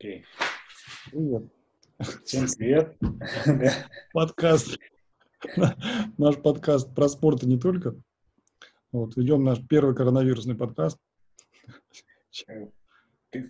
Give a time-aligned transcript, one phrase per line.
[0.00, 0.24] Окей.
[1.10, 1.42] Привет.
[2.24, 2.96] Всем привет.
[4.14, 4.78] Подкаст.
[6.16, 7.94] Наш подкаст про спорт и не только.
[8.92, 10.96] Вот, ведем наш первый коронавирусный подкаст.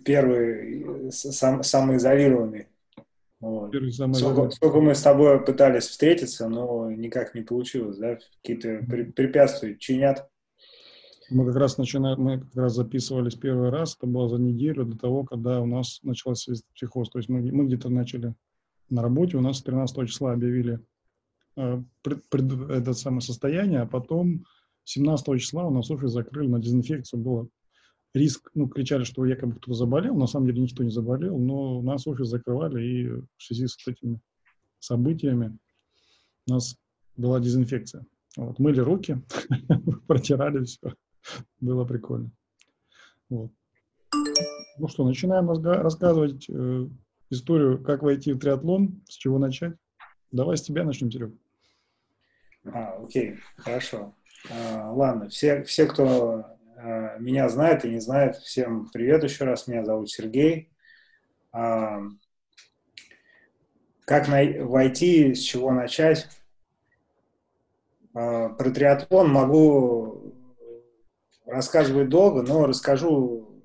[0.03, 2.67] Первый, сам, самоизолированный.
[3.39, 3.71] Вот.
[3.71, 4.51] Первый самоизолированный.
[4.51, 8.19] Сколько, сколько мы с тобой пытались встретиться, но никак не получилось, да?
[8.41, 10.29] Какие-то препятствия чинят.
[11.31, 14.97] Мы как раз начинаем, мы как раз записывались первый раз, это было за неделю до
[14.97, 17.09] того, когда у нас начался психоз.
[17.09, 18.35] То есть мы, мы где-то начали
[18.89, 20.81] на работе, у нас 13 числа объявили
[21.55, 24.43] э, пред, пред, это самое состояние, а потом
[24.83, 27.47] 17 числа у нас офис закрыли на дезинфекцию, было
[28.13, 31.81] риск, ну, кричали, что якобы кто-то заболел, на самом деле никто не заболел, но у
[31.81, 34.19] нас офис закрывали, и в связи с этими
[34.79, 35.57] событиями
[36.47, 36.75] у нас
[37.15, 38.05] была дезинфекция.
[38.35, 39.21] Вот, мыли руки,
[40.07, 40.93] протирали все.
[41.59, 42.31] Было прикольно.
[43.29, 43.51] Вот.
[44.77, 46.87] Ну что, начинаем рассказывать э,
[47.29, 49.75] историю, как войти в триатлон, с чего начать.
[50.31, 51.33] Давай с тебя начнем, Серег.
[52.65, 54.15] А, окей, хорошо.
[54.49, 56.45] А, ладно, все, все, кто
[56.77, 59.67] а, меня знает и не знает, всем привет еще раз.
[59.67, 60.71] Меня зовут Сергей.
[61.51, 62.01] А,
[64.05, 66.27] как на, войти, с чего начать?
[68.13, 70.20] А, про триатлон могу
[71.51, 73.61] рассказывать долго, но расскажу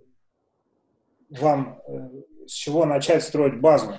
[1.31, 2.09] вам, э,
[2.47, 3.93] с чего начать строить базу,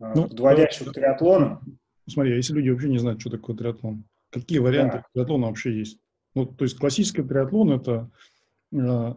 [0.00, 1.60] э, ну, подводящую к триатлону.
[2.08, 5.04] Смотри, а если люди вообще не знают, что такое триатлон, какие варианты да.
[5.12, 5.98] триатлона вообще есть?
[6.34, 8.10] Ну, то есть классический триатлон– это
[8.72, 9.14] э,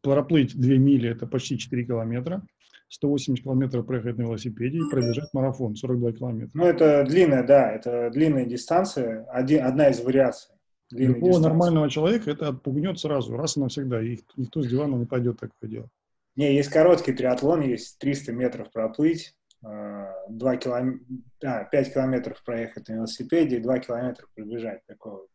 [0.00, 2.46] проплыть 2 мили– это почти 4 километра,
[2.88, 6.50] 180 километров проехать на велосипеде и пробежать марафон 42 километра.
[6.54, 10.53] Ну, это длинная, да, это длинная дистанция, один, одна из вариаций.
[10.90, 11.42] Любого дистанции.
[11.42, 14.02] нормального человека это отпугнет сразу, раз и навсегда.
[14.02, 15.88] И никто с дивана не пойдет такое дело.
[16.36, 21.00] Не, есть короткий триатлон, есть 300 метров проплыть, 2 килом...
[21.42, 24.84] а, 5 километров проехать на велосипеде и 2 километра пробежать.
[24.86, 25.26] Такое,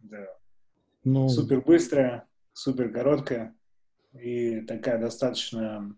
[0.00, 0.26] да.
[1.04, 1.28] ну...
[1.28, 3.54] Супер быстрая, супер короткая
[4.12, 5.96] и такая достаточно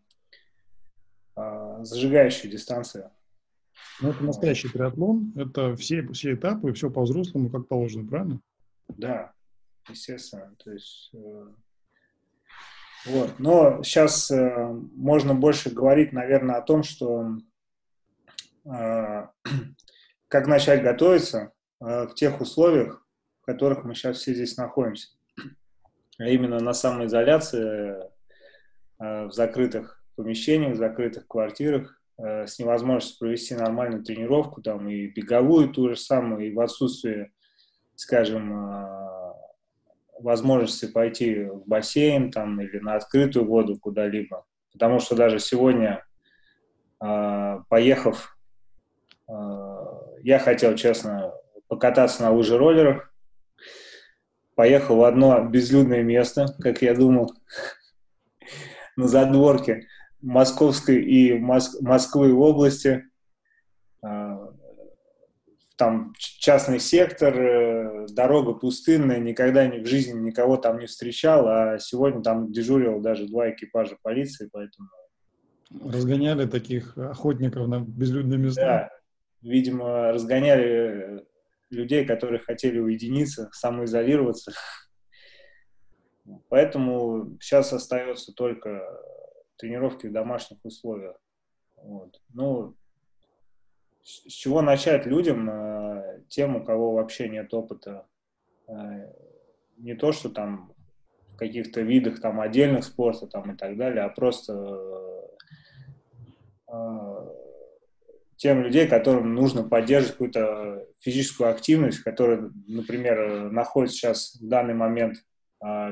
[1.34, 3.12] а, зажигающая дистанция.
[4.02, 8.40] Ну, это настоящий триатлон, это все, все этапы, все по-взрослому, как положено, правильно?
[8.96, 9.32] Да,
[9.88, 10.54] естественно.
[10.62, 11.46] То есть, э,
[13.06, 13.38] вот.
[13.38, 17.38] Но сейчас э, можно больше говорить, наверное, о том, что
[18.64, 18.68] э,
[20.28, 23.06] как начать готовиться э, в тех условиях,
[23.42, 25.08] в которых мы сейчас все здесь находимся.
[26.18, 27.96] А именно на самоизоляции,
[28.98, 35.06] э, в закрытых помещениях, в закрытых квартирах, э, с невозможностью провести нормальную тренировку, там и
[35.06, 37.32] беговую ту же самую, и в отсутствии
[38.00, 39.32] скажем, э,
[40.20, 44.46] возможности пойти в бассейн там или на открытую воду куда-либо.
[44.72, 46.02] Потому что даже сегодня,
[47.04, 48.38] э, поехав,
[49.28, 49.32] э,
[50.22, 51.34] я хотел, честно,
[51.68, 53.12] покататься на лыжероллерах,
[54.54, 57.34] поехал в одно безлюдное место, как я думал,
[58.96, 59.88] на задворке
[60.22, 63.09] Московской и Москвы области,
[65.80, 72.22] там частный сектор, э, дорога пустынная, никогда в жизни никого там не встречал, а сегодня
[72.22, 74.90] там дежурил даже два экипажа полиции, поэтому...
[75.82, 78.60] Разгоняли таких охотников на безлюдные места?
[78.60, 78.90] Да,
[79.40, 81.20] видимо, разгоняли э,
[81.70, 84.52] людей, которые хотели уединиться, самоизолироваться.
[86.50, 88.82] Поэтому сейчас остается только
[89.56, 91.16] тренировки в домашних условиях.
[91.76, 92.20] Вот.
[92.34, 92.76] Ну,
[94.10, 98.06] с чего начать людям, э, тем, у кого вообще нет опыта,
[98.68, 99.12] э,
[99.78, 100.72] не то, что там
[101.34, 104.52] в каких-то видах там отдельных спорта там и так далее, а просто
[106.68, 107.28] э,
[108.36, 115.16] тем людей, которым нужно поддерживать какую-то физическую активность, которая, например, находится сейчас в данный момент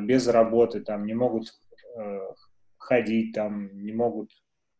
[0.00, 1.48] без работы, там не могут
[2.78, 4.30] ходить, там не могут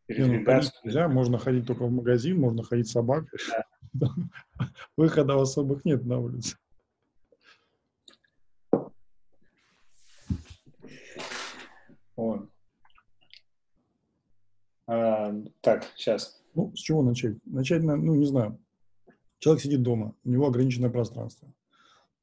[0.08, 0.72] передвигаться.
[0.82, 3.38] Ну, нельзя, можно ходить только в магазин, можно ходить с собакой.
[3.92, 4.08] Да.
[4.96, 6.56] Выхода особых нет на улице.
[12.16, 12.48] Вот.
[14.88, 16.42] А, так, сейчас.
[16.54, 17.36] Ну, с чего начать?
[17.44, 18.58] Начать, ну, не знаю.
[19.38, 21.52] Человек сидит дома, у него ограниченное пространство.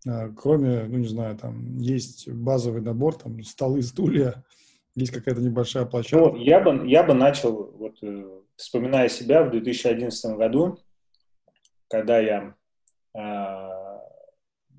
[0.08, 4.44] А, кроме, ну, не знаю, там есть базовый набор, там столы, стулья,
[4.96, 6.32] есть какая-то небольшая площадка?
[6.32, 10.80] Ну, я бы, я бы начал, вот, э, вспоминая себя в 2011 году,
[11.90, 12.56] когда я
[13.14, 13.76] э,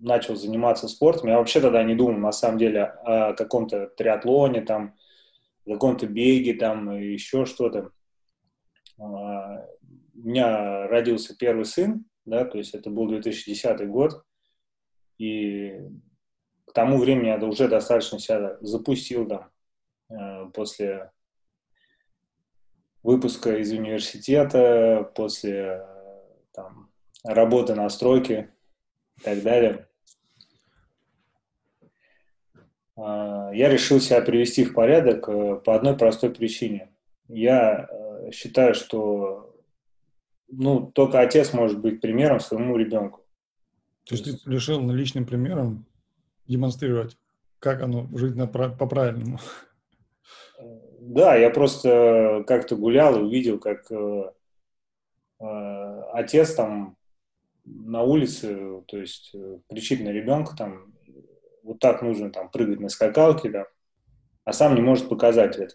[0.00, 4.94] начал заниматься спортом, я вообще тогда не думал, на самом деле, о каком-то триатлоне, там,
[5.66, 7.90] о каком-то беге, там, еще что-то.
[8.98, 9.66] А,
[10.14, 14.22] у меня родился первый сын, да, то есть это был 2010 год,
[15.18, 15.80] и
[16.66, 19.48] к тому времени я уже достаточно себя запустил, да,
[20.54, 21.10] после
[23.02, 25.86] выпуска из университета, после
[26.52, 26.90] там,
[27.24, 28.52] работы на стройке
[29.18, 29.88] и так далее.
[32.96, 36.90] А, я решил себя привести в порядок э, по одной простой причине.
[37.28, 39.54] Я э, считаю, что
[40.48, 43.20] ну, только отец может быть примером своему ребенку.
[44.04, 45.86] То есть ты решил личным примером
[46.46, 47.18] демонстрировать,
[47.58, 49.38] как оно жить на, по-правильному?
[51.00, 54.32] Да, я просто как-то гулял и увидел, как э,
[55.40, 56.96] э, отец там
[57.64, 60.94] на улице, то есть э, кричит на ребенка там,
[61.62, 63.67] вот так нужно там прыгать на скакалке, да,
[64.44, 65.75] а сам не может показать это.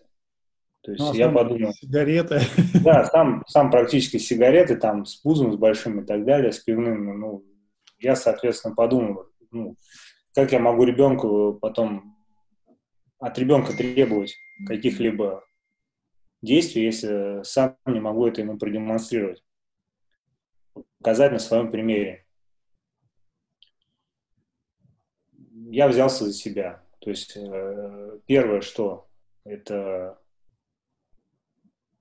[0.81, 1.73] То есть ну, а я подумал...
[1.73, 2.39] Сигареты.
[2.83, 7.19] Да, сам, сам практически сигареты, там, с пузом, с большим и так далее, с пивным.
[7.19, 7.45] Ну,
[7.99, 9.75] я, соответственно, подумал, ну,
[10.33, 12.17] как я могу ребенку потом
[13.21, 14.35] от ребенка требовать
[14.65, 15.45] каких-либо
[16.41, 19.43] действий, если сам не могу это ему продемонстрировать,
[20.97, 22.25] показать на своем примере.
[25.69, 26.83] Я взялся за себя.
[26.99, 29.07] То есть э, первое, что
[29.43, 30.19] это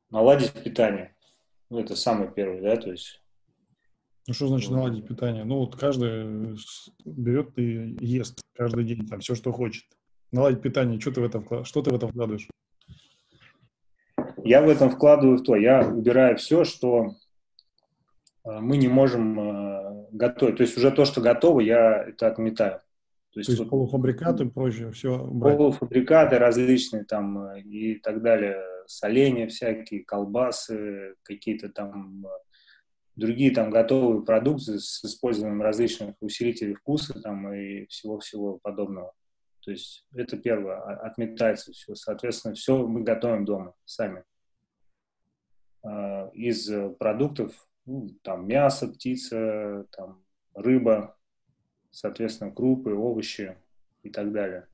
[0.09, 1.15] наладить питание.
[1.69, 3.23] Ну, это самый первый, да, то есть.
[4.27, 5.45] Ну, что значит наладить питание?
[5.45, 6.57] Ну, вот каждый
[7.05, 9.85] берет и ест каждый день там все, что хочет.
[10.33, 12.49] Наладить питание, что ты в это, что ты в это вкладываешь?
[14.45, 17.17] Я в этом вкладываю в то, я убираю все, что
[18.45, 20.57] э, мы не можем э, готовить.
[20.57, 22.81] То есть уже то, что готово, я это отметаю.
[23.33, 25.57] То есть, то есть вот, полуфабрикаты и прочее, все брать.
[25.57, 32.25] Полуфабрикаты различные там э, и так далее, соленья всякие, колбасы, какие-то там
[33.17, 39.13] другие там готовые продукты с использованием различных усилителей вкуса там и всего-всего подобного.
[39.63, 41.95] То есть это первое, отметается все.
[41.95, 44.25] Соответственно, все мы готовим дома сами.
[45.83, 47.53] А, из продуктов,
[47.87, 50.23] ну, там мясо, птица, там
[50.55, 51.17] рыба,
[51.91, 53.57] соответственно, крупы, овощи
[54.03, 54.67] и так далее.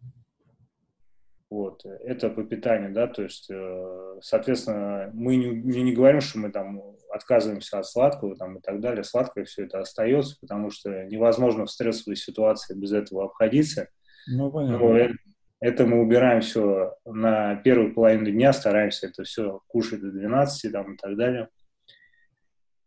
[1.49, 6.41] Вот, это по питанию, да, то есть, э, соответственно, мы не, не, не говорим, что
[6.41, 11.05] мы там отказываемся от сладкого там и так далее, сладкое все это остается, потому что
[11.05, 13.89] невозможно в стрессовой ситуации без этого обходиться.
[14.27, 14.79] Ну, понятно.
[14.79, 15.15] Но это,
[15.61, 20.95] это мы убираем все на первую половину дня, стараемся это все кушать до 12 там
[20.95, 21.49] и так далее.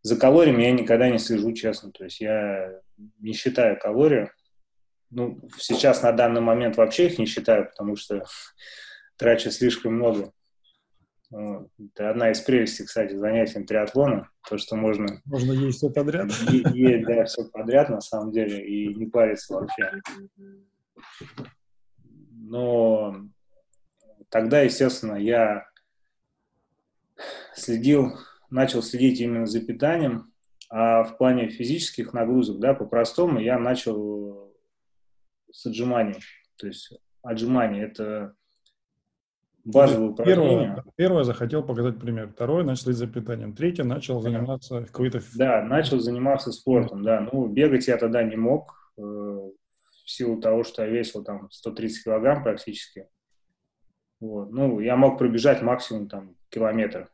[0.02, 2.80] За калориями я никогда не слежу, честно, то есть я
[3.18, 4.30] не считаю калории,
[5.10, 8.24] ну, сейчас на данный момент вообще их не считаю, потому что
[9.16, 10.32] трачу слишком много.
[11.32, 15.20] Это одна из прелестей, кстати, занятий триатлона, то, что можно...
[15.24, 16.30] Можно есть все подряд.
[16.50, 19.92] Есть, да, все подряд, на самом деле, и не париться вообще.
[22.32, 23.16] Но
[24.28, 25.66] тогда, естественно, я
[27.54, 28.18] следил,
[28.50, 30.32] начал следить именно за питанием,
[30.68, 34.54] а в плане физических нагрузок, да, по-простому, я начал
[35.50, 36.20] с отжиманием.
[36.56, 36.92] То есть
[37.22, 38.34] отжимание– это
[39.64, 40.46] базовое упражнение.
[40.46, 42.28] Первое, первое захотел показать пример.
[42.28, 43.54] Второе начал следить за питанием.
[43.54, 45.20] Третье начал заниматься какой-то...
[45.34, 47.20] Да, начал заниматься спортом, да.
[47.20, 49.50] Ну, бегать я тогда не мог, э,
[50.10, 53.06] в силу того, что я весил там 130 килограмм практически.
[54.18, 54.50] Вот.
[54.50, 57.08] Ну, я мог пробежать максимум там километр.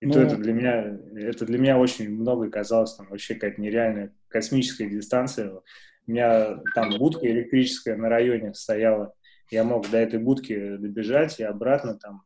[0.00, 3.60] И ну, то это для меня, это для меня очень много казалось, там вообще какая-то
[3.60, 5.52] нереальная космическая дистанция.
[5.52, 9.14] У меня там будка электрическая на районе стояла.
[9.50, 12.22] Я мог до этой будки добежать и обратно там.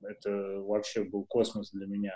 [0.00, 2.14] Это вообще был космос для меня.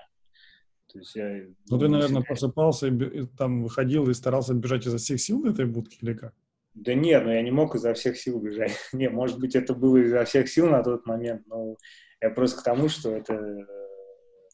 [0.93, 1.45] То есть я...
[1.69, 5.99] Ну, ты, наверное, просыпался и там выходил и старался бежать изо всех сил этой будки
[6.01, 6.35] или как?
[6.75, 8.73] Да нет, но я не мог изо всех сил бежать.
[8.93, 11.77] не, может быть, это было изо всех сил на тот момент, но
[12.21, 13.67] я просто к тому, что это...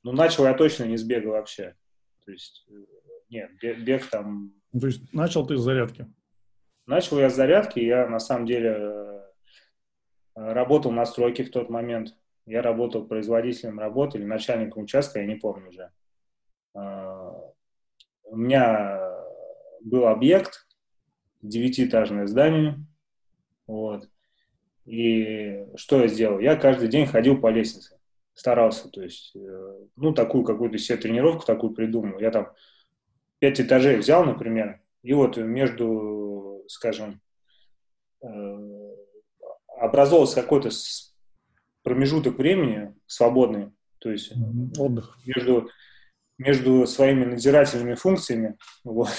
[0.03, 1.77] Ну, начал я точно не с бега вообще.
[2.25, 2.75] То есть, э,
[3.31, 4.55] нет, бег, бег там...
[4.73, 6.07] Ну, то есть начал ты с зарядки?
[6.87, 9.21] Начал я с зарядки, я на самом деле э,
[10.35, 12.15] работал на стройке в тот момент.
[12.47, 15.91] Я работал производителем работы или начальником участка, я не помню уже.
[16.75, 17.53] А,
[18.25, 19.01] у меня
[19.81, 20.67] был объект,
[21.43, 22.85] девятиэтажное здание,
[23.67, 24.09] вот.
[24.85, 26.39] И что я сделал?
[26.39, 27.99] Я каждый день ходил по лестнице,
[28.35, 32.19] старался, то есть, э, ну, такую какую-то себе тренировку такую придумал.
[32.19, 32.53] Я там
[33.39, 36.35] пять этажей взял, например, и вот между
[36.69, 37.21] скажем,
[38.23, 38.95] э,
[39.79, 40.71] образовался какой-то
[41.83, 44.33] промежуток времени свободный, То есть
[44.79, 45.19] отдых.
[45.27, 45.69] Между,
[46.39, 49.11] между своими надзирательными функциями вот,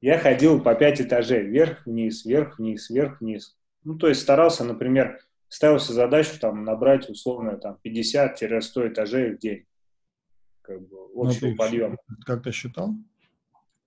[0.00, 3.56] я ходил по пять этажей, вверх-вниз, вверх-вниз, вверх-вниз.
[3.84, 9.64] Ну, то есть старался, например, ставился задачу там набрать условно там 50-100 этажей в день.
[10.62, 11.96] Как бы общего ну, подъема.
[12.24, 12.90] Как ты считал?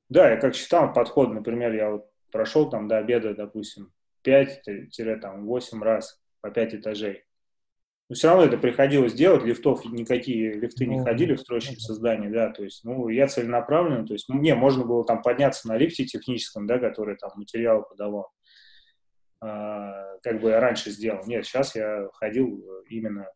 [0.07, 3.91] Да, я как считал подход, например, я вот прошел там до обеда, допустим,
[4.24, 7.25] 5-8 раз по 5 этажей.
[8.10, 12.30] Но все равно это приходилось делать, лифтов, никакие лифты не ну, ходили в строящемся здании,
[12.30, 16.06] да, то есть, ну, я целенаправленно, то есть, мне можно было там подняться на лифте
[16.06, 18.32] техническом, да, который там материалы подавал,
[19.42, 21.24] а, как бы я раньше сделал.
[21.25, 23.28] Нет, сейчас я ходил именно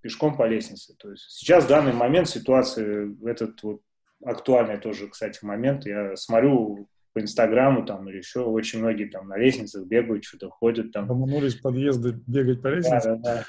[0.00, 0.94] пешком по лестнице.
[0.98, 3.82] То есть сейчас в данный момент ситуация, этот вот
[4.24, 9.36] актуальный тоже, кстати, момент, я смотрю по Инстаграму там или еще очень многие там на
[9.36, 11.10] лестницах бегают, что-то ходят там.
[11.10, 13.08] Ломанулись подъезды бегать по лестнице?
[13.08, 13.44] Да, да, да.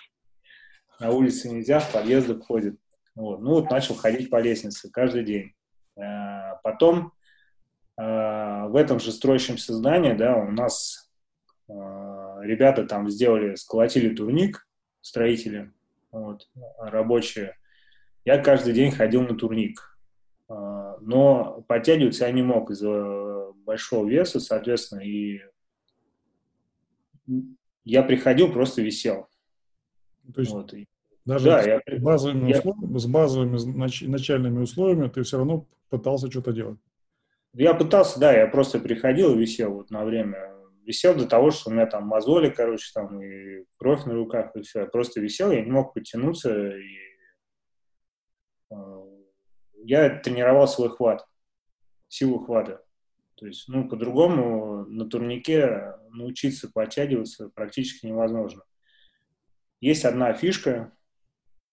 [1.00, 2.76] На улице нельзя, в подъездах ходят.
[3.16, 3.42] Вот.
[3.42, 5.54] Ну вот начал ходить по лестнице каждый день.
[5.98, 7.14] А, потом
[7.98, 11.12] а, в этом же строящемся здании, да, у нас
[11.70, 14.68] а, ребята там сделали, сколотили турник,
[15.02, 15.72] строители,
[16.12, 16.50] вот,
[16.80, 17.58] рабочие.
[18.26, 19.98] Я каждый день ходил на турник.
[21.00, 25.42] Но подтягиваться я не мог из-за большого веса, соответственно, и
[27.84, 29.28] я приходил, просто висел.
[30.34, 30.74] То есть вот.
[31.26, 35.66] даже да, с, я, базовыми я, условиями, с базовыми нач, начальными условиями ты все равно
[35.90, 36.80] пытался что-то делать?
[37.54, 40.52] Я пытался, да, я просто приходил и висел вот на время.
[40.86, 44.62] Висел до того, что у меня там мозоли, короче, там и кровь на руках, и
[44.62, 44.82] все.
[44.82, 46.98] Я просто висел, я не мог потянуться, и
[48.72, 49.11] э,
[49.84, 51.26] я тренировал свой хват,
[52.08, 52.84] силу хвата.
[53.36, 58.64] То есть, ну, по-другому на турнике научиться подтягиваться практически невозможно.
[59.80, 60.96] Есть одна фишка,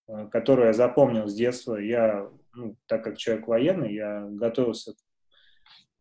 [0.06, 1.76] э, которую я запомнил с детства.
[1.76, 4.94] Я, ну, так как человек военный, я готовился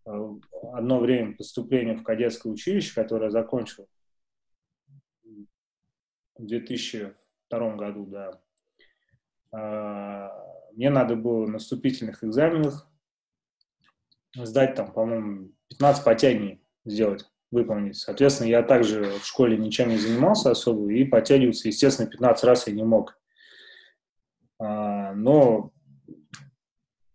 [0.08, 0.30] Э,
[0.74, 3.90] одно время поступления в кадетское училище, которое я закончил
[6.36, 8.42] в 2002 году, да.
[10.78, 12.88] Мне надо было на вступительных экзаменах
[14.36, 17.96] сдать там, по-моему, 15 подтягиваний сделать, выполнить.
[17.98, 22.74] Соответственно, я также в школе ничем не занимался особо, и подтягиваться, естественно, 15 раз я
[22.74, 23.20] не мог.
[24.60, 25.74] А, но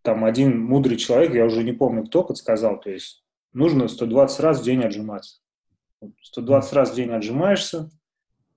[0.03, 4.61] там один мудрый человек, я уже не помню, кто подсказал, то есть нужно 120 раз
[4.61, 5.41] в день отжиматься.
[6.21, 7.91] 120 раз в день отжимаешься,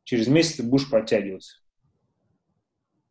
[0.04, 1.60] через месяц ты будешь подтягиваться.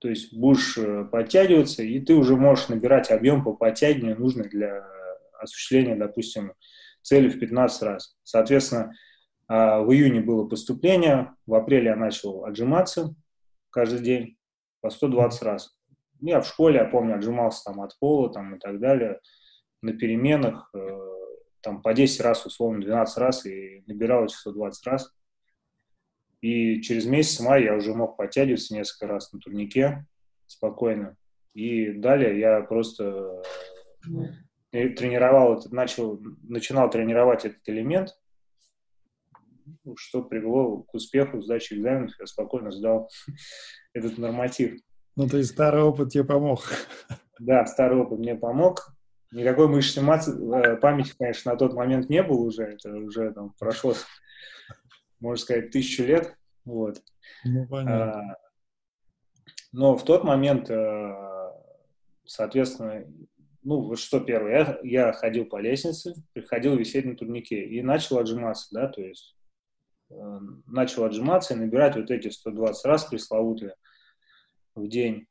[0.04, 4.86] То есть будешь э, подтягиваться, и ты уже можешь набирать объем по подтягиванию, нужный для
[5.38, 6.52] осуществления, допустим,
[7.00, 8.14] цели в 15 раз.
[8.22, 8.92] Соответственно,
[9.48, 13.14] а, в июне было поступление, в апреле я начал отжиматься
[13.70, 14.36] каждый день
[14.82, 15.74] по 120 раз.
[16.20, 19.20] Я в школе, я помню, отжимался там от пола там, и так далее,
[19.80, 20.98] на переменах, э,
[21.62, 25.14] там по 10 раз, условно, 12 раз, и набирал эти 120 раз.
[26.44, 30.06] И через месяц мая я уже мог подтягиваться несколько раз на турнике
[30.46, 31.16] спокойно.
[31.54, 33.42] И далее я просто
[34.70, 38.10] э, тренировал этот, начал, начинал тренировать этот элемент,
[39.96, 42.12] что привело к успеху сдачи экзаменов.
[42.20, 43.08] Я спокойно сдал
[43.94, 44.78] этот норматив.
[45.16, 46.60] Ну, то есть старый опыт тебе помог.
[47.38, 48.94] Да, старый опыт мне помог.
[49.32, 52.64] Никакой мышечной массы, э, памяти, конечно, на тот момент не было уже.
[52.64, 53.94] Это уже там прошло,
[55.24, 56.36] можно сказать, тысячу лет.
[56.64, 57.02] Вот.
[57.44, 58.12] Ну, понятно.
[58.12, 58.36] А,
[59.72, 61.50] но в тот момент, э,
[62.26, 63.06] соответственно,
[63.62, 68.18] ну, вот что первое, я, я ходил по лестнице, приходил висеть на турнике и начал
[68.18, 69.34] отжиматься, да, то есть
[70.10, 70.14] э,
[70.66, 73.74] начал отжиматься и набирать вот эти 120 раз пресловутые
[74.74, 75.26] в день.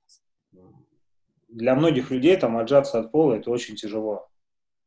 [1.47, 4.27] Для многих людей там отжаться от пола это очень тяжело.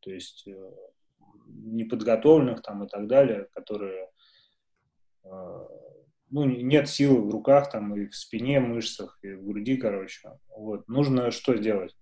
[0.00, 0.70] То есть э,
[1.46, 4.08] неподготовленных там и так далее, которые
[6.30, 10.32] ну, нет силы в руках там и в спине, мышцах, и в груди, короче.
[10.48, 10.88] Вот.
[10.88, 11.96] Нужно что сделать?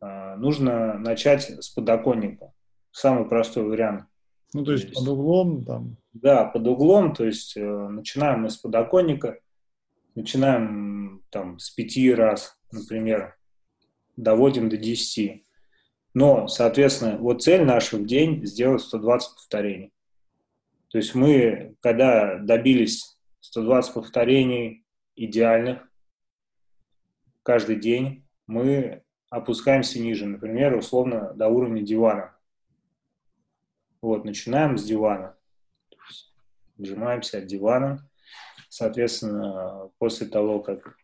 [0.00, 2.52] А, нужно начать с подоконника.
[2.90, 4.04] Самый простой вариант.
[4.52, 5.96] Ну, то есть, то есть под углом там?
[6.12, 9.40] Да, под углом, то есть э, начинаем мы с подоконника,
[10.14, 13.36] начинаем там с пяти раз, например,
[14.16, 15.42] доводим до 10.
[16.12, 19.93] Но, соответственно, вот цель наша в день сделать 120 повторений.
[20.94, 24.86] То есть мы, когда добились 120 повторений
[25.16, 25.80] идеальных
[27.42, 32.36] каждый день, мы опускаемся ниже, например, условно до уровня дивана.
[34.02, 35.36] Вот, начинаем с дивана.
[36.78, 38.08] Сжимаемся от дивана,
[38.68, 40.96] соответственно, после того, как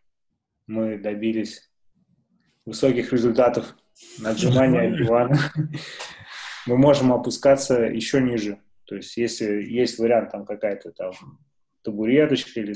[0.67, 1.69] мы добились
[2.65, 3.75] высоких результатов
[4.19, 5.37] на отжимании от дивана,
[6.65, 8.57] мы можем опускаться еще ниже.
[8.91, 11.13] То есть, если есть вариант там какая-то там
[11.81, 12.73] табуреточка или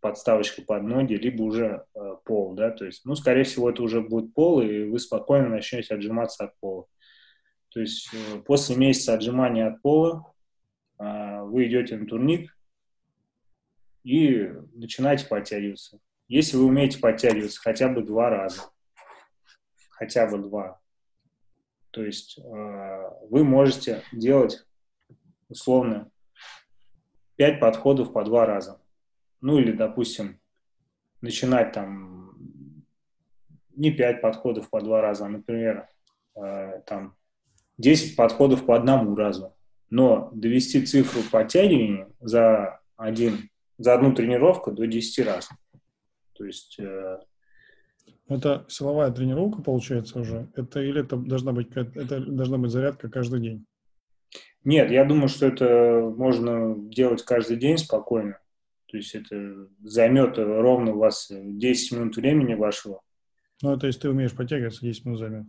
[0.00, 4.00] подставочка под ноги, либо уже э, пол, да, то есть, ну, скорее всего, это уже
[4.00, 6.86] будет пол, и вы спокойно начнете отжиматься от пола.
[7.68, 10.34] То есть, э, после месяца отжимания от пола
[10.98, 12.50] э, вы идете на турник
[14.02, 16.00] и начинаете подтягиваться.
[16.26, 18.62] Если вы умеете подтягиваться хотя бы два раза,
[19.90, 20.80] хотя бы два,
[21.92, 24.66] то есть э, вы можете делать
[25.48, 26.10] условно
[27.36, 28.80] пять подходов по два раза.
[29.40, 30.40] Ну или, допустим,
[31.20, 32.16] начинать там
[33.76, 35.88] не 5 подходов по два раза, а, например,
[36.34, 37.14] э, там
[37.78, 39.54] 10 подходов по одному разу.
[39.90, 45.50] Но довести цифру подтягивания за, один, за одну тренировку до 10 раз.
[46.32, 46.78] То есть...
[46.78, 47.18] Э,
[48.28, 50.50] это силовая тренировка, получается, уже?
[50.56, 53.66] Это или это должна быть, это должна быть зарядка каждый день?
[54.66, 58.40] Нет, я думаю, что это можно делать каждый день спокойно.
[58.86, 63.00] То есть это займет ровно у вас 10 минут времени вашего.
[63.62, 65.46] Ну, это если ты умеешь подтягиваться, 10 минут займет.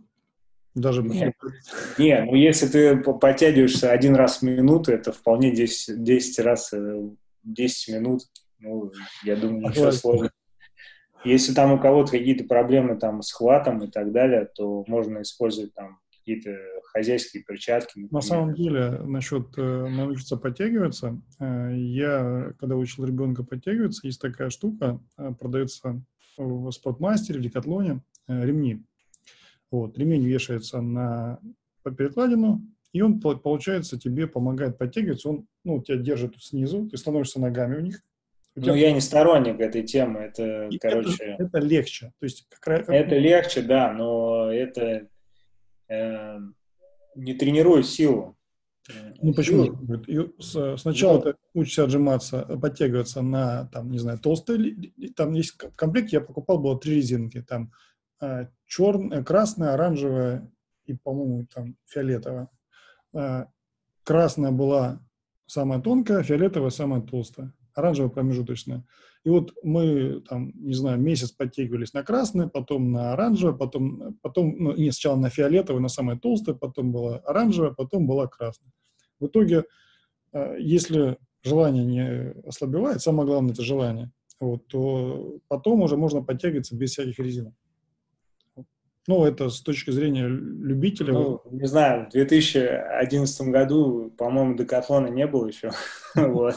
[0.76, 1.34] Даже нет,
[1.98, 6.72] нет, ну если ты подтягиваешься один раз в минуту, это вполне 10, 10 раз
[7.42, 8.22] 10 э, минут.
[8.60, 8.92] Ну,
[9.24, 10.30] я думаю, ничего сложного.
[11.24, 15.74] Если там у кого-то какие-то проблемы там с хватом и так далее, то можно использовать
[15.74, 16.58] там какие-то
[16.92, 17.98] хозяйские перчатки.
[17.98, 18.12] Например.
[18.12, 24.50] На самом деле, насчет э, научиться подтягиваться, э, я, когда учил ребенка подтягиваться, есть такая
[24.50, 26.02] штука, э, продается
[26.36, 28.82] в спортмастере, в декатлоне, э, ремни.
[29.70, 31.38] Вот, ремень вешается на
[31.84, 37.76] перекладину, и он, получается, тебе помогает подтягиваться, он ну, тебя держит снизу, ты становишься ногами
[37.76, 38.02] у них.
[38.56, 41.22] Ну, я не сторонник этой темы, это, и короче...
[41.22, 42.12] Это, это легче.
[42.18, 42.94] То есть, как, как...
[42.94, 45.08] Это легче, да, но это
[45.88, 46.38] э,
[47.14, 48.36] не тренирует силу.
[49.20, 49.76] Ну почему?
[50.78, 56.58] Сначала ты учишься отжиматься, подтягиваться на, там, не знаю, толстый, там есть комплект, я покупал,
[56.58, 57.70] было три резинки, там
[58.20, 60.50] а, черная, красная, оранжевая
[60.86, 62.48] и, по-моему, там фиолетовая.
[63.12, 63.48] А,
[64.04, 65.00] красная была
[65.46, 68.84] самая тонкая, фиолетовая самая толстая, оранжевая промежуточная.
[69.28, 74.56] И вот мы, там, не знаю, месяц подтягивались на красное, потом на оранжевое, потом, потом
[74.58, 78.72] ну, не, сначала на фиолетовое, на самое толстое, потом была оранжевая, потом была красная.
[79.20, 79.64] В итоге,
[80.32, 84.10] э, если желание не ослабевает, самое главное– это желание,
[84.40, 87.52] вот, то потом уже можно подтягиваться без всяких резинок.
[89.06, 91.12] Ну, это с точки зрения любителя.
[91.12, 95.70] Ну, не знаю, в 2011 году, по-моему, декатлона не было еще.
[96.14, 96.54] вот.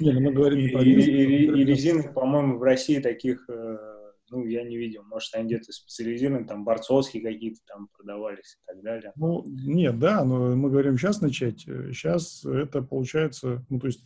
[0.00, 3.76] Не, ну мы говорим не про и, и, резинок, по-моему, в России таких, э,
[4.30, 5.02] ну, я не видел.
[5.04, 9.12] Может, они где-то специализированы, там, борцовские какие-то там продавались и так далее.
[9.16, 11.60] Ну, нет, да, но мы говорим сейчас начать.
[11.60, 14.04] Сейчас это получается, ну, то есть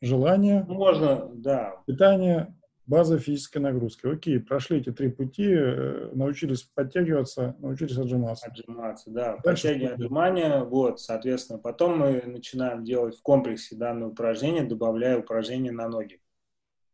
[0.00, 0.64] желание.
[0.68, 1.82] Можно, да.
[1.86, 2.54] Питание,
[2.86, 4.06] база физической нагрузки.
[4.06, 8.46] Окей, прошли эти три пути, э, научились подтягиваться, научились отжиматься.
[8.46, 9.36] Отжиматься, да.
[9.42, 11.58] Подтягивание, отжимания, вот, соответственно.
[11.58, 16.20] Потом мы начинаем делать в комплексе данное упражнение, добавляя упражнения на ноги.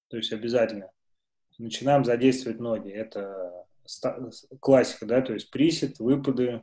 [0.09, 0.90] То есть обязательно.
[1.59, 2.90] Начинаем задействовать ноги.
[2.90, 3.53] Это
[4.61, 6.62] классика, да, то есть присед, выпады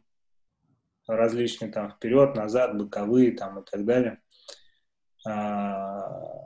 [1.08, 4.20] различные там вперед, назад, боковые там и так далее
[5.26, 6.45] а,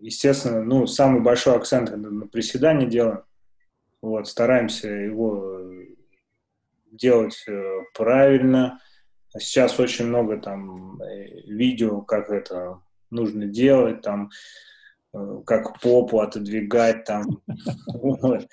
[0.00, 3.22] естественно, ну, самый большой акцент на приседание делаем.
[4.00, 5.60] Вот, стараемся его
[6.90, 8.80] делать э, правильно.
[9.36, 12.80] Сейчас очень много там э, видео, как это
[13.10, 14.30] нужно делать, там,
[15.14, 17.42] э, как попу отодвигать, там.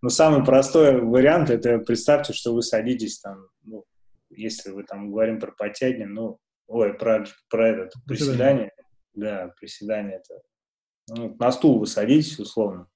[0.00, 3.84] Но самый простой вариант, это представьте, что вы садитесь там, ну,
[4.30, 8.70] если вы там говорим про подтягивание, ну, ой, про, про это, приседание,
[9.14, 10.40] да, приседание это
[11.08, 12.86] ну, на стул вы садитесь, условно.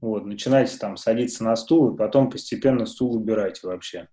[0.00, 4.08] Вот, начинайте там садиться на стул, и потом постепенно стул убирайте вообще.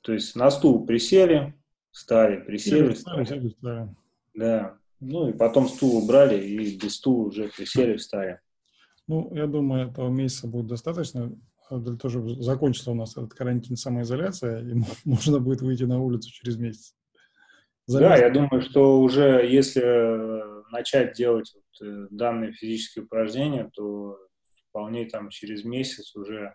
[0.00, 1.54] То есть на стул присели,
[1.90, 3.24] встали, присели, встали.
[3.24, 3.48] встали.
[3.48, 3.96] встали.
[4.34, 4.78] Да.
[5.00, 8.40] Ну и потом стул убрали, и без стула уже присели, встали.
[9.06, 11.32] Ну, я думаю, этого месяца будет достаточно.
[11.70, 14.74] Для того, чтобы закончился у нас этот карантин, самоизоляция, и
[15.04, 16.94] можно будет выйти на улицу через месяц.
[17.86, 19.80] Да, я думаю, что уже если
[20.70, 24.18] начать делать вот, э, данные физические упражнения, то
[24.68, 26.54] вполне там через месяц уже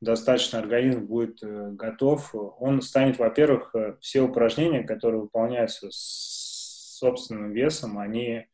[0.00, 2.34] достаточно организм будет э, готов.
[2.34, 8.46] Он станет, во-первых, э, все упражнения, которые выполняются с собственным весом, они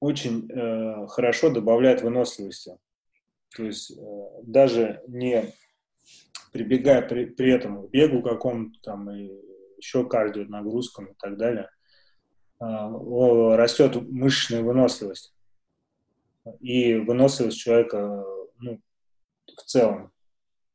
[0.00, 2.76] очень э, хорошо добавляет выносливости.
[3.56, 5.52] То есть э, даже не
[6.52, 9.30] прибегая при, при этом к бегу какому-то там и
[9.76, 11.70] еще кардио нагрузкам и так далее,
[12.62, 15.34] растет мышечная выносливость.
[16.60, 18.24] И выносливость человека
[18.58, 18.80] ну,
[19.46, 20.12] в целом.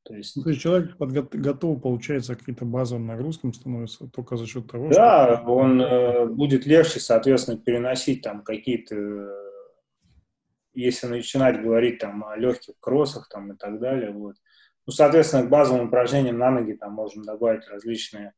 [0.04, 4.48] То есть, То есть человек подго- готов, получается, к каким-то базовым нагрузкам становится только за
[4.48, 5.54] счет того, да, что...
[5.54, 8.96] он э, будет легче, соответственно, переносить там какие-то,
[10.74, 14.36] если начинать говорить там о легких кроссах там и так далее, вот.
[14.86, 18.32] Ну, соответственно, к базовым упражнениям на ноги там можем добавить различные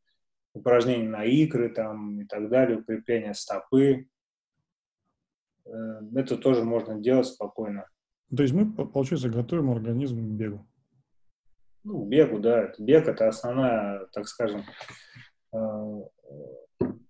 [0.53, 4.07] упражнения на икры там и так далее, укрепление стопы.
[5.65, 7.87] Э, это тоже можно делать спокойно.
[8.35, 10.65] То есть мы, получается, готовим организм к бегу
[11.83, 14.63] ну, бегу, да, это бег это основная, так скажем,
[15.53, 16.01] э,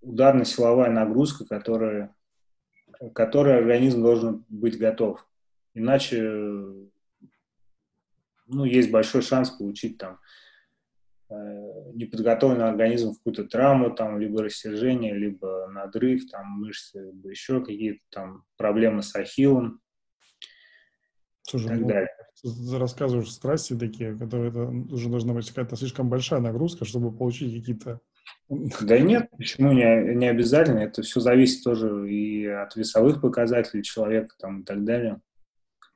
[0.02, 2.16] ударно-силовая нагрузка, которая,
[3.14, 5.28] которой организм должен быть готов.
[5.74, 6.22] Иначе,
[8.48, 10.20] ну, есть большой шанс получить там
[11.94, 18.02] неподготовленный организм в какую-то травму, там, либо растяжение, либо надрыв, там, мышцы, либо еще какие-то
[18.10, 19.82] там проблемы с ахиллом
[21.44, 22.10] Слушай, и так ну, далее
[22.44, 28.00] рассказываешь страсти такие, которые это уже должна быть какая-то слишком большая нагрузка, чтобы получить какие-то...
[28.50, 30.80] Да нет, почему не, не обязательно.
[30.80, 35.22] Это все зависит тоже и от весовых показателей человека там, и так далее.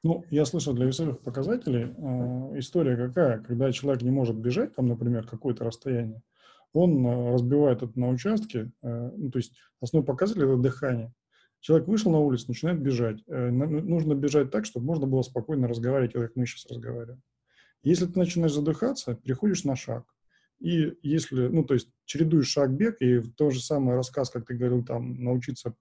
[0.03, 4.87] Ну, я слышал, для весовых показателей э, история какая, когда человек не может бежать, там,
[4.87, 6.21] например, какое-то расстояние,
[6.73, 11.13] он э, разбивает это на участки, э, ну, то есть основной показатель– это дыхание.
[11.61, 13.23] Человек вышел на улицу, начинает бежать.
[13.27, 17.21] Э, нужно бежать так, чтобы можно было спокойно разговаривать, как мы сейчас разговариваем.
[17.83, 20.03] Если ты начинаешь задыхаться, переходишь на шаг.
[20.63, 24.85] И если, ну, то есть чередуешь шаг-бег, и тот же самый рассказ, как ты говорил,
[24.85, 25.75] там, научиться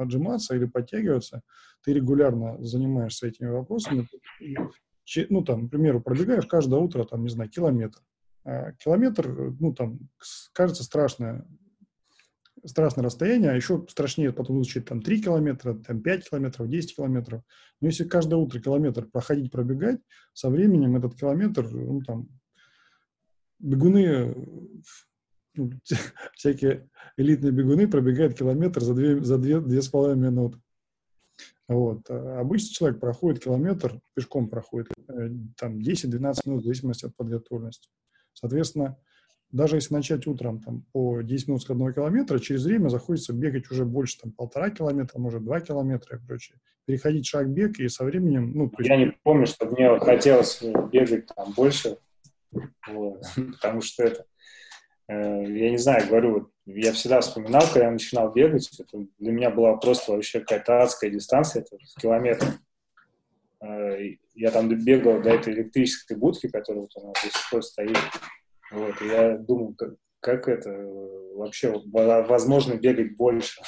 [0.00, 1.42] отжиматься или подтягиваться,
[1.84, 4.08] ты регулярно занимаешься этими вопросами.
[5.28, 8.00] Ну, там, к примеру, пробегаешь каждое утро, там, не знаю, километр.
[8.44, 10.00] А километр, ну, там,
[10.52, 11.46] кажется страшно,
[12.64, 17.42] страшное расстояние, а еще страшнее потом изучить там 3 километра, там 5 километров, 10 километров.
[17.80, 20.00] Но если каждое утро километр проходить, пробегать,
[20.32, 22.28] со временем этот километр, ну, там,
[23.58, 24.34] бегуны,
[25.54, 25.70] ну,
[26.34, 30.58] всякие элитные бегуны пробегают километр за 2, за 2, 2,5 минуты.
[31.68, 32.08] Вот.
[32.08, 37.88] А обычный человек проходит километр, пешком проходит, э, там 10-12 минут в зависимости от подготовленности.
[38.32, 38.96] Соответственно,
[39.50, 43.70] даже если начать утром там, по 10 минут с одного километра, через время заходится бегать
[43.70, 46.58] уже больше, там, полтора километра, может, два километра и прочее.
[46.84, 48.52] Переходить шаг бег и со временем...
[48.54, 48.88] Ну, есть...
[48.88, 51.98] Я не помню, что мне хотелось бегать там больше,
[52.88, 54.24] вот, потому что это...
[55.08, 59.50] Э, я не знаю, говорю, я всегда вспоминал, когда я начинал бегать, это для меня
[59.50, 62.46] была просто вообще какая-то адская дистанция, это километр.
[63.62, 63.98] Э,
[64.34, 67.98] я там бегал до этой электрической будки, которая вот у нас до сих пор стоит.
[68.72, 70.70] Вот, и я думал, как, как это
[71.36, 73.60] вообще возможно бегать больше.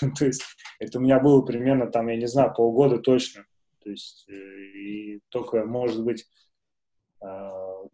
[0.18, 0.44] То есть
[0.78, 3.44] это у меня было примерно там, я не знаю, полгода точно.
[3.82, 6.26] То есть э, и только, может быть,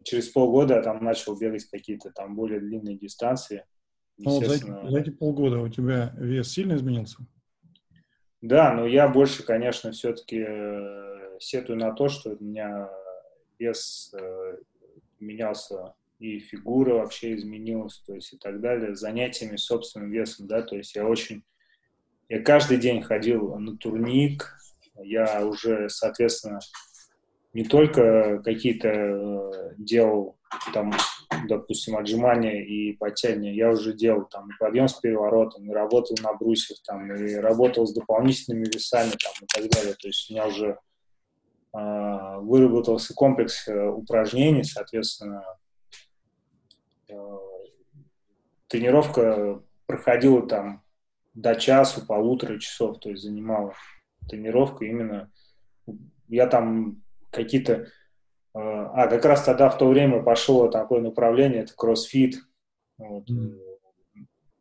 [0.03, 3.65] через полгода я там начал бегать какие-то там более длинные дистанции.
[4.17, 7.17] Ну, за, эти, за эти полгода у тебя вес сильно изменился?
[8.41, 12.89] Да, но я больше, конечно, все-таки э, сетую на то, что у меня
[13.59, 14.57] вес э,
[15.19, 20.75] менялся и фигура вообще изменилась, то есть и так далее, занятиями собственным весом, да, то
[20.75, 21.43] есть я очень,
[22.29, 24.55] я каждый день ходил на турник,
[25.03, 26.59] я уже, соответственно,
[27.53, 30.37] не только какие-то э, делал
[30.73, 30.91] там,
[31.47, 36.33] допустим, отжимания и подтягивания, я уже делал там и подъем с переворотом, и работал на
[36.33, 39.95] брусьях, там, и работал с дополнительными весами там, и так далее.
[39.95, 40.77] То есть у меня уже
[41.73, 45.43] а, выработался комплекс э, упражнений, соответственно,
[47.09, 47.13] э,
[48.67, 50.83] тренировка проходила там
[51.33, 53.73] до часу, полутора часов, то есть занимала
[54.29, 55.31] тренировка именно.
[56.27, 57.87] Я там какие-то...
[58.53, 62.35] Э, а, как раз тогда в то время пошло такое направление, это кроссфит.
[62.97, 63.59] Вот, mm.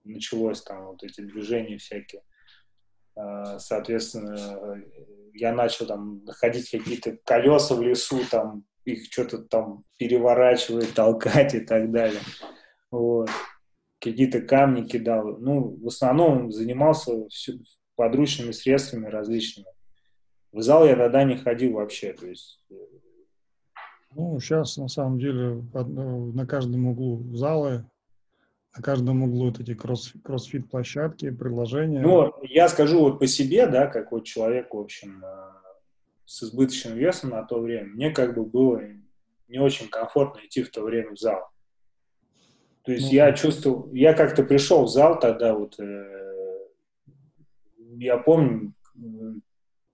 [0.05, 2.23] Началось там вот эти движения всякие.
[3.59, 4.83] Соответственно,
[5.35, 11.61] я начал там находить какие-то колеса в лесу, там их что-то там переворачивать, толкать и
[11.61, 12.21] так далее.
[12.91, 13.31] Вот.
[14.01, 15.37] Какие-то камни кидал.
[15.39, 17.55] Ну, в основном занимался все,
[17.97, 19.69] подручными средствами различными.
[20.53, 22.13] В зал я тогда не ходил вообще.
[22.13, 22.61] То есть...
[22.71, 22.75] Э,
[24.15, 27.85] ну, сейчас на самом деле на каждом углу залы
[28.77, 32.01] на каждом углу вот эти кросс, кроссфит-площадки, приложения.
[32.01, 35.51] Ну, я скажу вот по себе, да, как вот человек, в общем, э,
[36.25, 38.81] с избыточным весом на то время, мне как бы было
[39.49, 41.49] не очень комфортно идти в то время в зал.
[42.83, 46.69] То есть ну, я чувствовал, я как-то пришел в зал тогда вот, э,
[47.97, 48.73] я помню,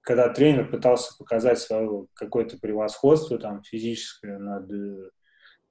[0.07, 4.71] когда тренер пытался показать свое какое-то превосходство там физическое над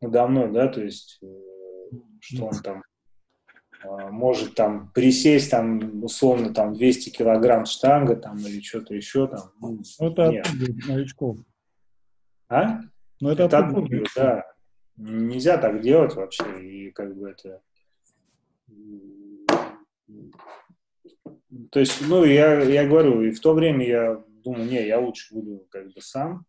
[0.01, 1.27] надо мной, да, то есть э,
[2.19, 2.83] что он там
[3.81, 9.51] э, может там присесть там условно там 200 килограмм штанга там или что-то еще там.
[9.61, 10.45] Ну, это нет.
[10.85, 11.37] новичков.
[12.49, 12.81] А?
[13.21, 14.43] Ну, это, это отпугивает, да.
[14.97, 17.61] Нельзя так делать вообще, и как бы это...
[21.71, 25.33] То есть, ну, я, я говорю, и в то время я думаю, не, я лучше
[25.33, 26.45] буду как бы сам.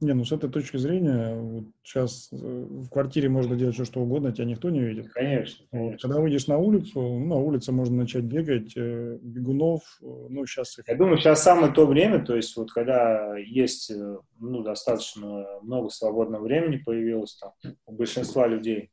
[0.00, 4.00] Не, ну с этой точки зрения, вот сейчас э, в квартире можно делать все, что
[4.00, 5.12] угодно, тебя никто не видит.
[5.12, 5.66] Конечно.
[5.70, 5.92] конечно.
[5.92, 10.46] Вот, когда выйдешь на улицу, ну, на улице можно начать бегать, э, бегунов, э, ну,
[10.46, 10.78] сейчас...
[10.86, 13.92] Я думаю, сейчас самое то время, то есть вот когда есть,
[14.38, 17.52] ну, достаточно много свободного времени появилось там
[17.84, 18.90] у большинства людей,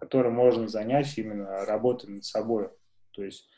[0.00, 2.70] которые можно занять именно работой над собой.
[3.12, 3.48] То есть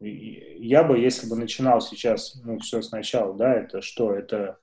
[0.00, 4.12] я бы, если бы начинал сейчас, ну, все сначала, да, это что?
[4.12, 4.58] Это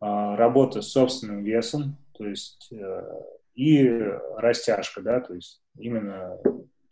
[0.00, 3.02] а, работа с собственным весом, то есть э,
[3.54, 3.88] и
[4.36, 6.38] растяжка, да, то есть именно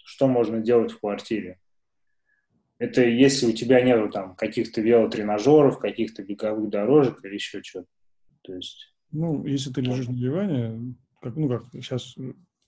[0.05, 1.59] что можно делать в квартире.
[2.79, 7.89] Это если у тебя нету там каких-то велотренажеров, каких-то беговых дорожек или еще что-то.
[8.43, 8.95] То есть...
[9.11, 12.15] Ну, если ты лежишь на диване, как, ну, как сейчас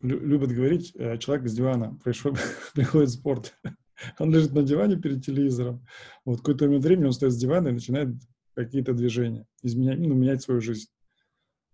[0.01, 2.35] любят говорить, э, человек с дивана пришел,
[2.75, 3.55] приходит в спорт.
[4.19, 5.85] Он лежит на диване перед телевизором.
[6.25, 8.09] Вот какой-то момент времени он стоит с дивана и начинает
[8.55, 10.89] какие-то движения, изменять, ну, менять свою жизнь.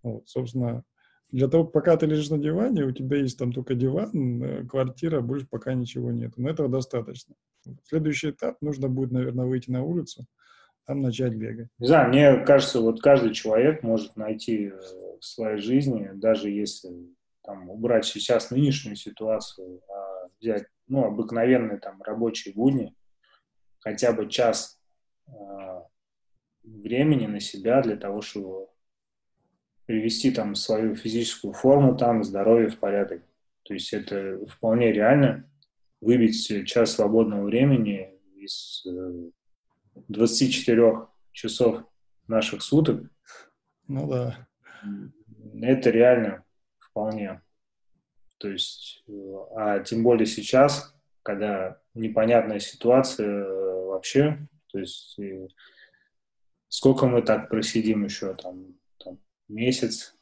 [0.03, 0.83] Вот, собственно,
[1.31, 5.21] для того, пока ты лежишь на диване, у тебя есть там только диван, э, квартира,
[5.21, 6.33] больше пока ничего нет.
[6.37, 7.35] Но этого достаточно.
[7.83, 10.25] Следующий этап, нужно будет, наверное, выйти на улицу,
[10.85, 11.67] там начать бегать.
[11.79, 14.79] Не знаю, мне кажется, вот каждый человек может найти э,
[15.19, 16.91] в своей жизни, даже если
[17.47, 22.93] там убрать сейчас нынешнюю ситуацию, а взять ну, обыкновенные там рабочие будни,
[23.79, 24.81] хотя бы час
[25.27, 25.31] э,
[26.63, 28.67] времени на себя для того, чтобы
[29.85, 33.23] привести там свою физическую форму, там здоровье в порядок.
[33.63, 35.49] То есть это вполне реально
[36.01, 39.29] выбить час свободного времени из э,
[40.09, 41.85] 24 часов
[42.27, 43.09] наших суток.
[43.87, 44.49] Ну да.
[45.61, 46.43] Это реально
[46.97, 47.41] вполне.
[48.39, 49.03] То есть,
[49.55, 53.45] а тем более сейчас, когда непонятная ситуация
[53.85, 55.19] вообще, то есть
[56.67, 60.15] сколько мы так просидим еще, там, там месяц,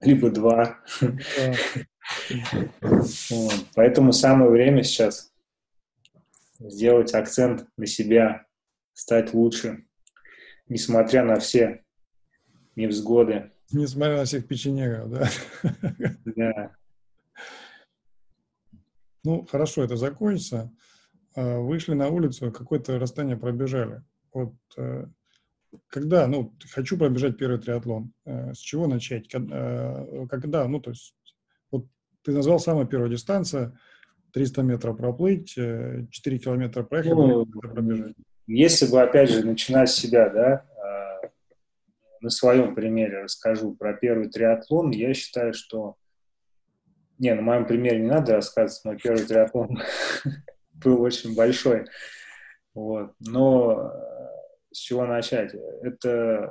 [0.00, 0.78] либо два.
[3.74, 5.32] Поэтому самое время сейчас
[6.60, 8.46] сделать акцент на себя,
[8.92, 9.84] стать лучше,
[10.68, 11.84] несмотря на все
[12.76, 13.50] невзгоды.
[13.72, 15.28] Несмотря на всех печенегов, да?
[16.24, 16.72] Да.
[19.22, 20.72] Ну, хорошо, это закончится.
[21.36, 24.02] А, вышли на улицу, какое-то расстояние пробежали.
[24.32, 25.06] Вот э,
[25.88, 29.28] когда, ну, хочу пробежать первый триатлон, э, с чего начать?
[29.34, 31.14] Э, когда, ну, то есть,
[31.70, 31.86] вот
[32.22, 33.78] ты назвал самая первая дистанция,
[34.32, 38.14] 300 метров проплыть, 4 километра проехать, ну, пробежать.
[38.46, 40.64] Если бы, опять же, начинать с себя, да,
[42.20, 45.96] на своем примере расскажу про первый триатлон, я считаю, что
[47.18, 49.78] не, на моем примере не надо рассказывать, мой первый триатлон
[50.72, 51.86] был очень большой.
[52.72, 53.14] Вот.
[53.20, 55.54] Но э, с чего начать?
[55.82, 56.50] Это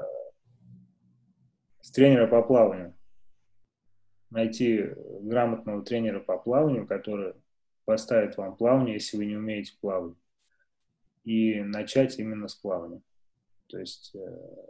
[1.81, 2.95] с тренера по плаванию.
[4.29, 4.89] Найти
[5.21, 7.33] грамотного тренера по плаванию, который
[7.85, 10.15] поставит вам плавание, если вы не умеете плавать.
[11.23, 13.01] И начать именно с плавания.
[13.67, 14.67] То есть э,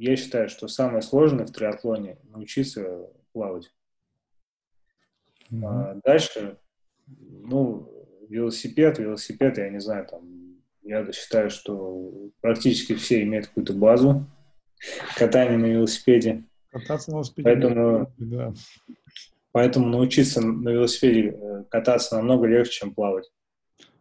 [0.00, 3.72] я считаю, что самое сложное в триатлоне научиться плавать.
[5.50, 5.64] Mm-hmm.
[5.64, 6.58] А дальше,
[7.06, 7.90] ну,
[8.28, 14.26] велосипед, велосипед, я не знаю, там, я считаю, что практически все имеют какую-то базу
[15.16, 16.44] катания на велосипеде.
[16.70, 17.44] Кататься на велосипеде.
[17.44, 18.54] Поэтому, да.
[19.52, 23.28] поэтому научиться на велосипеде э, кататься намного легче, чем плавать.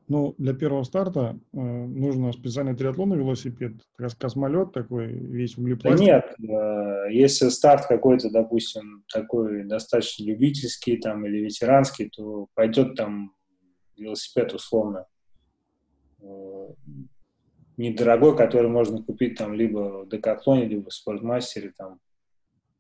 [0.10, 3.74] Ну, для первого старта э, нужно специальный триатлонный велосипед,
[4.18, 6.00] космолет такой, весь углепластик.
[6.00, 12.96] Да нет, э, если старт какой-то, допустим, такой достаточно любительский там или ветеранский, то пойдет
[12.96, 13.34] там
[13.98, 15.08] велосипед условно
[16.22, 16.68] э,
[17.76, 22.00] недорогой, который можно купить там либо в Декатлоне, либо в Спортмастере там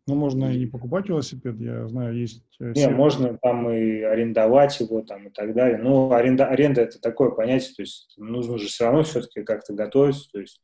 [0.07, 2.41] Ну, можно и покупать велосипед, я знаю, есть...
[2.61, 5.77] Э, Не, можно там и арендовать его там и так далее.
[5.77, 10.29] Ну, аренда, аренда это такое понятие, то есть нужно же все равно все-таки как-то готовиться,
[10.31, 10.61] то есть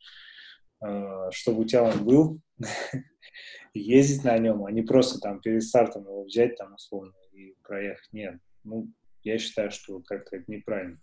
[0.81, 2.39] э, чтобы у тебя он был,
[3.73, 8.13] ездить на нем, а не просто там перед стартом его взять там условно и проехать.
[8.13, 8.87] Нет, ну,
[9.23, 11.01] я считаю, что как-то это неправильно.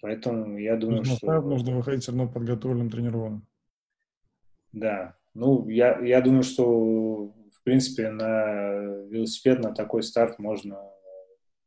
[0.00, 1.40] Поэтому я думаю, нужно что...
[1.42, 3.46] Нужно выходить все равно подготовленным, тренированным.
[4.72, 6.64] Да, ну, я, я думаю, что,
[7.26, 8.72] в принципе, на
[9.10, 10.78] велосипед, на такой старт можно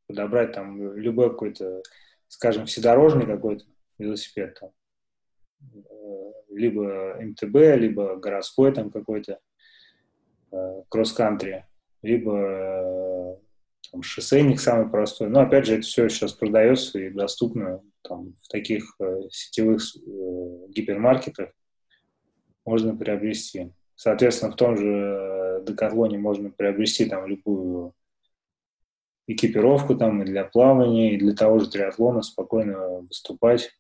[0.08, 1.84] подобрать там любой какой-то,
[2.27, 3.65] скажем, вседорожный какой-то
[3.99, 4.71] велосипед, там,
[5.62, 9.39] э, либо МТБ, либо городской там какой-то
[10.51, 11.67] э, кросс-кантри,
[12.01, 13.36] либо э,
[13.91, 15.29] там, шоссейник самый простой.
[15.29, 18.97] Но, опять же, это все сейчас продается и доступно там, в таких
[19.29, 19.84] сетевых
[20.69, 21.51] гипермаркетах,
[22.69, 23.73] можно приобрести.
[23.95, 27.95] Соответственно, в том же э, Декатлоне можно приобрести там любую
[29.27, 33.71] экипировку там и для плавания, и для того же триатлона спокойно выступать.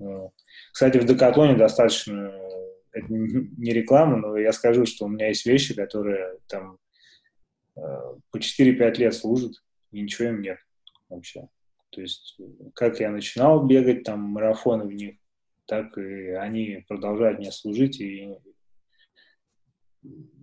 [0.00, 0.28] Э,
[0.70, 2.30] кстати, в Декатлоне достаточно,
[2.92, 6.78] это не реклама, но я скажу, что у меня есть вещи, которые там
[7.76, 7.80] э,
[8.30, 9.54] по 4-5 лет служат,
[9.92, 10.58] и ничего им нет
[11.08, 11.48] вообще.
[11.88, 12.38] То есть,
[12.74, 15.16] как я начинал бегать, там, марафоны в них,
[15.66, 18.36] так и они продолжают мне служить, и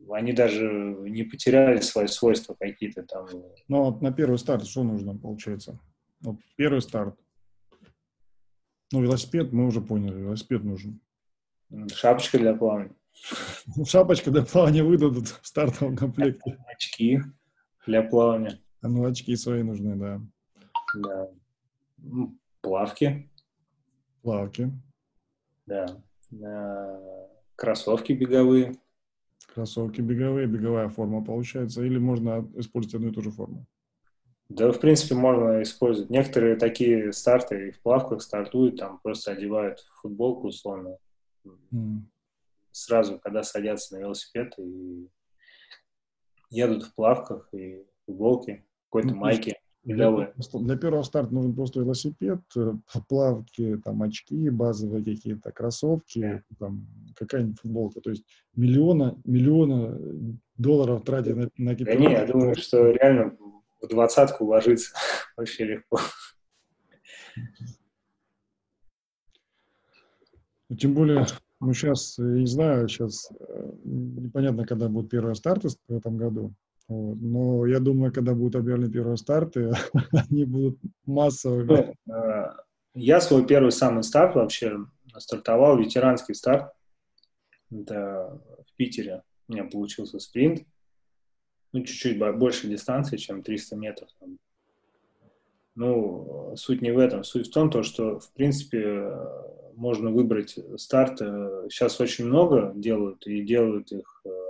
[0.09, 3.27] они даже не потеряли свои свойства какие-то там.
[3.67, 5.79] Ну, вот на первый старт что нужно, получается?
[6.21, 7.17] Вот первый старт.
[8.91, 10.99] Ну, велосипед, мы уже поняли, велосипед нужен.
[11.93, 12.93] Шапочка для плавания.
[13.85, 16.57] Шапочка для плавания выдадут в стартовом комплекте.
[16.67, 17.19] Очки
[17.85, 18.59] для плавания.
[18.81, 20.21] А ну, очки свои нужны, да.
[20.95, 21.29] Да.
[22.61, 23.29] Плавки.
[24.21, 24.71] Плавки.
[25.65, 25.85] Да.
[27.55, 28.75] Кроссовки беговые.
[29.53, 33.65] Кроссовки беговые, беговая форма получается, или можно использовать одну и ту же форму?
[34.49, 36.09] Да, в принципе, можно использовать.
[36.09, 40.97] Некоторые такие старты и в плавках стартуют, там просто одевают футболку условно.
[41.45, 42.01] Mm.
[42.71, 45.07] Сразу, когда садятся на велосипед и
[46.49, 49.59] едут в плавках и футболке, какой-то ну, майке.
[49.83, 52.73] Для, для первого старта нужен просто велосипед, э,
[53.09, 57.99] плавки, там очки базовые какие-то, кроссовки, там какая-нибудь футболка.
[57.99, 58.23] То есть
[58.55, 59.99] миллиона, миллиона
[60.57, 63.35] долларов тратить на, на Да не, я думаю, что реально
[63.81, 64.93] в двадцатку ложиться
[65.35, 65.99] вообще легко.
[70.69, 71.25] Ну, тем более,
[71.59, 76.53] ну сейчас, я не знаю, сейчас э, непонятно, когда будут первые старты в этом году.
[76.91, 79.71] Но я думаю, когда будут объявлены первые старты,
[80.29, 81.95] они будут массовыми.
[82.05, 82.53] Ну, э,
[82.93, 84.85] я свой первый самый старт вообще
[85.17, 86.73] стартовал, ветеранский старт.
[87.71, 89.23] Это в Питере.
[89.47, 90.65] У меня получился спринт.
[91.71, 94.09] Ну, чуть-чуть больше дистанции, чем 300 метров.
[95.75, 97.23] Ну, суть не в этом.
[97.23, 99.09] Суть в том, то, что, в принципе,
[99.75, 101.19] можно выбрать старт.
[101.19, 104.40] Сейчас очень много делают, и делают их э,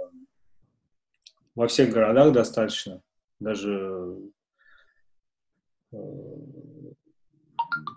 [1.55, 3.01] во всех городах достаточно,
[3.39, 4.17] даже
[5.91, 5.97] э,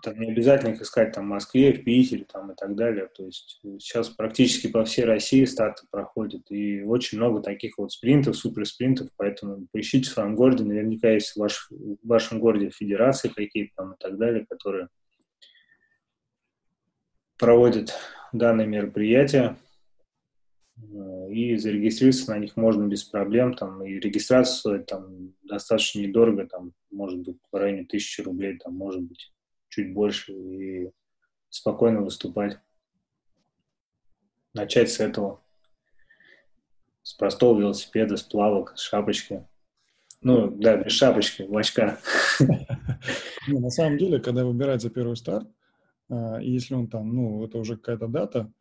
[0.01, 3.09] там не обязательно их искать там, в Москве, в Питере там, и так далее.
[3.15, 8.37] То есть сейчас практически по всей России старты проходят, и очень много таких вот спринтов,
[8.37, 13.71] суперспринтов, поэтому поищите в своем городе, наверняка есть в, ваш, в вашем городе федерации какие-то
[13.75, 14.87] там и так далее, которые
[17.37, 17.93] проводят
[18.31, 19.57] данные мероприятия.
[20.77, 26.73] Э, и зарегистрироваться на них можно без проблем, там, и регистрация там достаточно недорого, там,
[26.91, 29.31] может быть, в районе тысячи рублей, там, может быть,
[29.69, 30.91] чуть больше, и
[31.49, 32.59] спокойно выступать.
[34.53, 35.41] Начать с этого.
[37.03, 39.45] С простого велосипеда, с плавок, с шапочки.
[40.21, 41.99] Ну, да, без шапочки, в очках.
[43.47, 45.47] На самом деле, когда выбирается первый старт,
[46.09, 48.51] а, если он там, ну, это уже какая-то дата,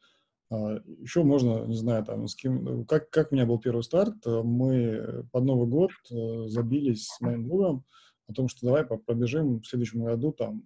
[0.50, 4.42] Еще можно, не знаю, там, с кем, как, как у меня был первый старт, э,
[4.42, 7.84] мы под Новый год э, забились с моим другом
[8.26, 10.62] о том, что давай пробежим в следующем году там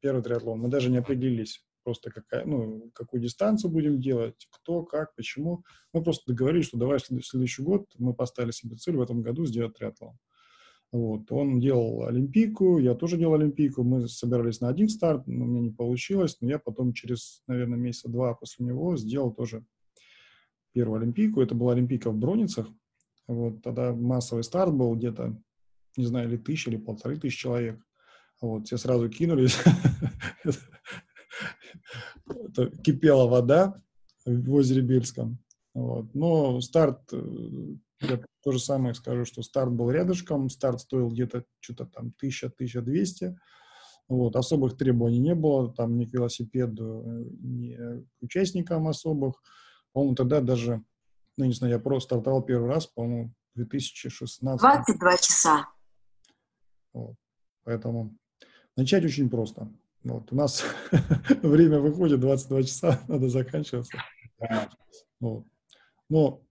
[0.00, 0.60] первый триатлон.
[0.60, 5.64] Мы даже не определились просто какая, ну, какую дистанцию будем делать, кто, как, почему.
[5.92, 9.46] Мы просто договорились, что давай в следующий год мы поставили себе цель в этом году
[9.46, 10.18] сделать триатлон.
[10.92, 11.32] Вот.
[11.32, 13.82] Он делал Олимпийку, я тоже делал Олимпийку.
[13.82, 16.36] Мы собирались на один старт, но меня не получилось.
[16.40, 19.64] Но я потом через, наверное, месяца два после него сделал тоже
[20.72, 21.40] первую Олимпийку.
[21.40, 22.68] Это была Олимпийка в Броницах.
[23.26, 23.62] Вот.
[23.62, 25.34] Тогда массовый старт был где-то,
[25.96, 27.80] не знаю, или тысяча, или полторы тысячи человек.
[28.42, 28.66] Вот.
[28.66, 29.56] Все сразу кинулись.
[32.84, 33.82] Кипела вода
[34.26, 35.38] в озере Бельском.
[35.72, 36.14] Вот.
[36.14, 37.76] Но старт, э,
[38.06, 43.34] я то же самое скажу, что старт был рядышком, старт стоил где-то что-то там 1000-1200,
[44.08, 47.02] вот, особых требований не было, там ни к велосипеду,
[47.40, 49.42] ни к участникам особых.
[49.92, 50.82] По-моему, тогда даже,
[51.36, 54.60] ну, не знаю, я просто стартовал первый раз, по-моему, 2016.
[54.60, 55.68] 22 часа.
[56.92, 57.16] Вот.
[57.64, 58.16] Поэтому
[58.76, 59.70] начать очень просто.
[60.04, 60.32] Вот.
[60.32, 60.64] У нас
[61.42, 63.98] время выходит 22 часа, надо заканчиваться.
[65.20, 65.46] Вот.
[66.08, 66.42] Но,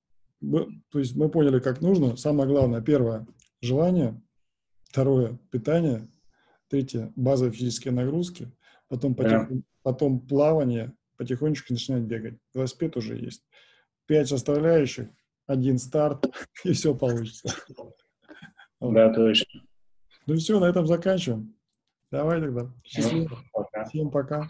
[0.42, 2.18] то есть мы поняли, как нужно.
[2.18, 3.28] Самое главное, первое,
[3.62, 4.22] желание.
[4.84, 6.08] Второе, питание.
[6.68, 8.52] Третье, базовые физические нагрузки.
[8.88, 12.38] Потом, потихоньку, потом плавание, потихонечку начинать бегать.
[12.54, 13.46] Велосипед уже есть.
[14.06, 15.08] Пять составляющих,
[15.48, 16.26] один старт,
[16.64, 17.54] и все получится.
[18.80, 19.62] Да, точно.
[20.26, 21.56] Ну все, на этом заканчиваем.
[22.10, 22.74] Давай тогда.
[22.84, 23.38] Счастливо.
[23.54, 23.86] Пока.
[23.86, 24.50] Всем пока.